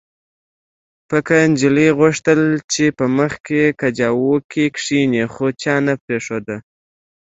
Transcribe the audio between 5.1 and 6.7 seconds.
خو چا نه پرېښوده